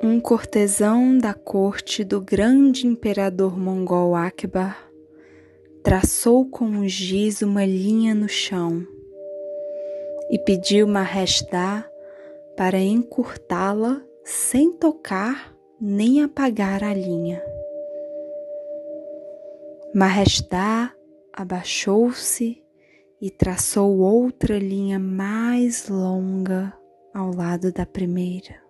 [0.00, 4.88] Um cortesão da corte do grande imperador mongol Akbar
[5.82, 8.86] traçou com um giz uma linha no chão
[10.30, 11.84] e pediu Maheshtá
[12.56, 17.42] para encurtá-la sem tocar nem apagar a linha.
[19.92, 20.94] Maheshtá
[21.32, 22.62] abaixou-se
[23.20, 26.72] e traçou outra linha mais longa
[27.12, 28.67] ao lado da primeira.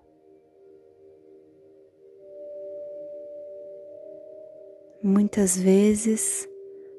[5.02, 6.48] Muitas vezes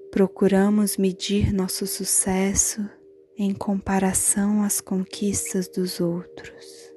[0.09, 2.89] procuramos medir nosso sucesso
[3.37, 6.93] em comparação às conquistas dos outros.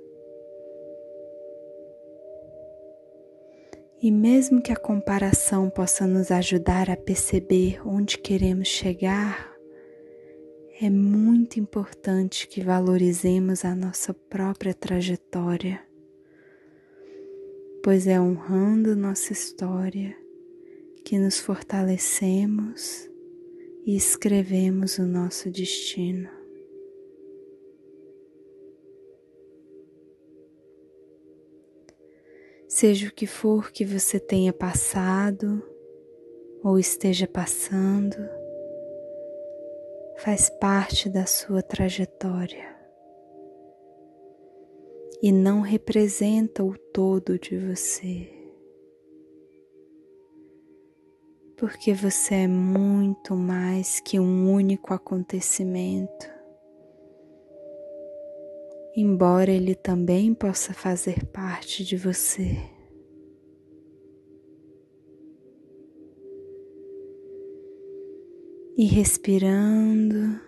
[4.01, 9.53] E mesmo que a comparação possa nos ajudar a perceber onde queremos chegar,
[10.81, 15.83] é muito importante que valorizemos a nossa própria trajetória,
[17.83, 20.22] pois é honrando nossa história
[21.13, 23.07] que nos fortalecemos
[23.85, 26.31] e escrevemos o nosso destino.
[32.67, 35.63] Seja o que for que você tenha passado
[36.65, 38.17] ou esteja passando,
[40.17, 42.75] faz parte da sua trajetória
[45.23, 48.42] e não representa o todo de você.
[51.63, 56.29] Porque você é muito mais que um único acontecimento.
[58.97, 62.57] Embora ele também possa fazer parte de você.
[68.77, 70.41] E respirando,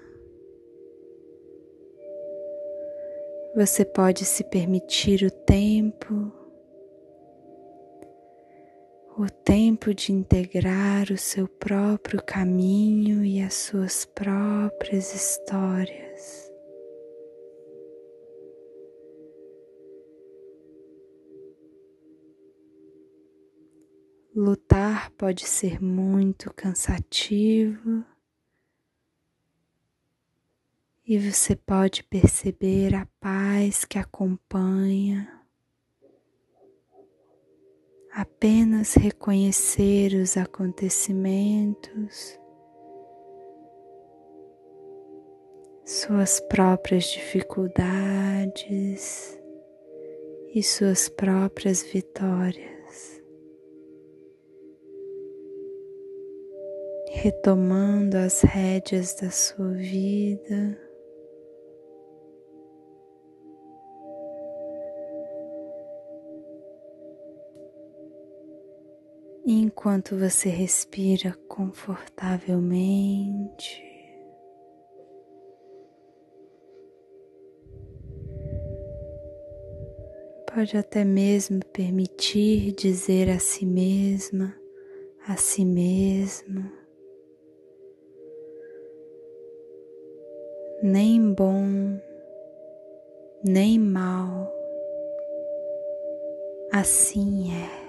[3.54, 6.43] você pode se permitir o tempo
[9.17, 16.51] o tempo de integrar o seu próprio caminho e as suas próprias histórias.
[24.35, 28.05] Lutar pode ser muito cansativo
[31.07, 35.43] e você pode perceber a paz que acompanha
[38.14, 42.39] apenas reconhecer os acontecimentos,
[45.85, 49.36] suas próprias dificuldades
[50.55, 53.20] e suas próprias vitórias.
[57.11, 60.83] Retomando as rédeas da sua vida.
[69.46, 73.82] Enquanto você respira confortavelmente.
[80.52, 84.54] Pode até mesmo permitir dizer a si mesma,
[85.27, 86.70] a si mesmo,
[90.80, 91.98] nem bom,
[93.44, 94.48] nem mal,
[96.72, 97.83] assim é.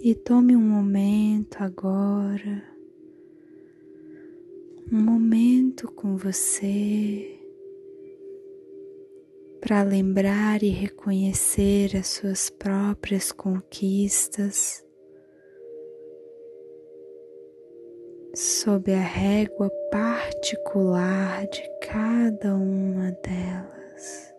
[0.00, 2.62] E tome um momento agora,
[4.92, 7.36] um momento com você.
[9.60, 14.84] Para lembrar e reconhecer as suas próprias conquistas.
[18.36, 24.37] Sob a régua particular de cada uma delas.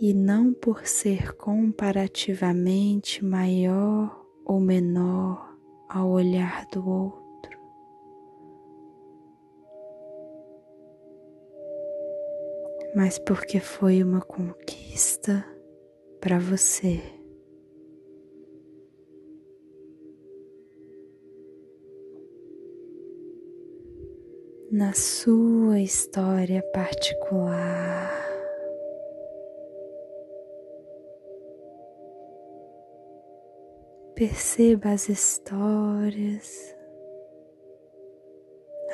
[0.00, 5.56] E não por ser comparativamente maior ou menor
[5.88, 7.24] ao olhar do outro.
[12.94, 15.44] Mas porque foi uma conquista
[16.20, 17.02] para você.
[24.70, 28.23] Na sua história particular.
[34.26, 36.74] Perceba as histórias,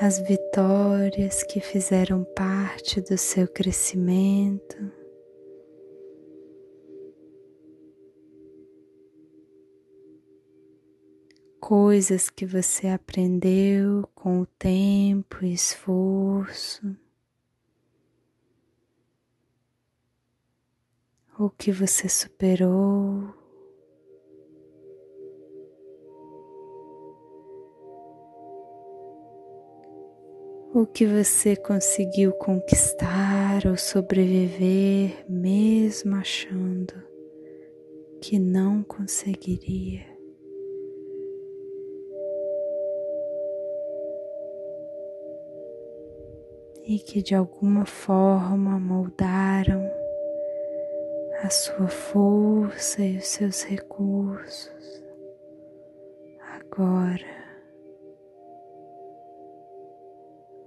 [0.01, 4.77] as vitórias que fizeram parte do seu crescimento.
[11.61, 16.97] coisas que você aprendeu com o tempo e esforço,
[21.39, 23.40] o que você superou.
[30.73, 36.95] O que você conseguiu conquistar ou sobreviver, mesmo achando
[38.21, 40.07] que não conseguiria.
[46.85, 49.83] E que de alguma forma moldaram
[51.43, 55.03] a sua força e os seus recursos.
[56.41, 57.40] Agora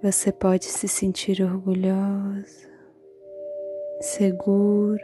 [0.04, 2.70] Você pode se sentir orgulhosa,
[4.02, 5.02] segura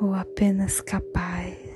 [0.00, 1.71] ou apenas capaz.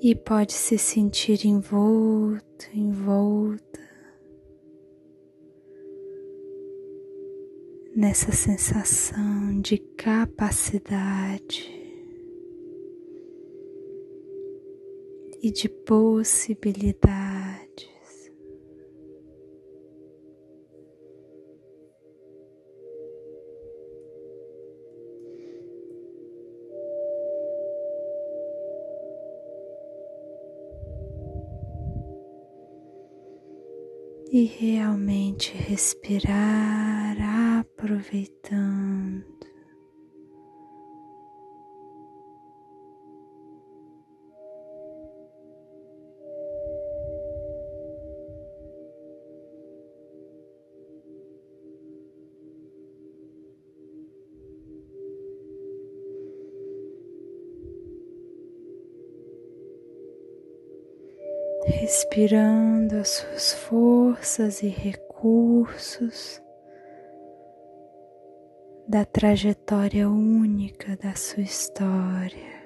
[0.00, 3.80] E pode se sentir envolto, envolta
[7.96, 11.68] nessa sensação de capacidade
[15.42, 17.17] e de possibilidade.
[34.30, 37.16] E realmente respirar,
[37.60, 38.97] aproveitando.
[61.68, 66.42] Respirando as suas forças e recursos
[68.88, 72.58] da trajetória única da sua história.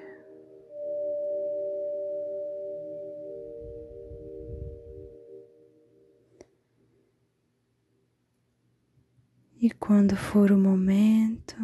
[9.59, 11.55] E quando for o momento,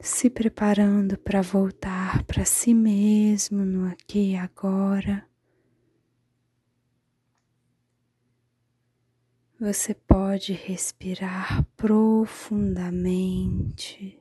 [0.00, 5.24] se preparando para voltar para si mesmo no aqui e agora.
[9.58, 14.16] Você pode respirar profundamente.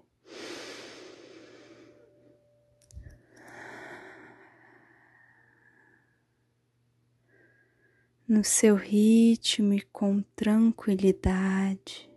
[8.27, 12.08] No seu ritmo e com tranquilidade.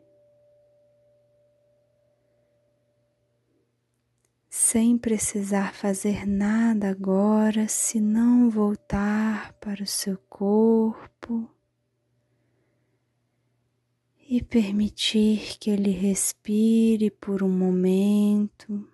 [4.73, 11.47] Sem precisar fazer nada agora, se não voltar para o seu corpo
[14.27, 18.89] e permitir que ele respire por um momento.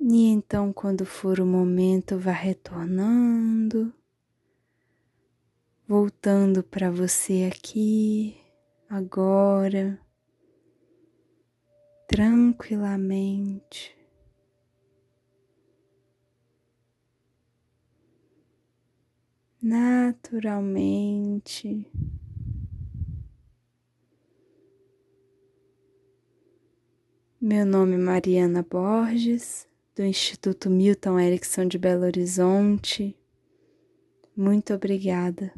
[0.00, 3.94] E então, quando for o momento, vá retornando,
[5.86, 8.41] voltando para você aqui
[8.92, 9.98] agora,
[12.06, 13.96] tranquilamente.
[19.62, 21.90] Naturalmente,
[27.40, 33.16] meu nome é Mariana Borges, do Instituto Milton Erickson de Belo Horizonte.
[34.36, 35.50] Muito obrigada.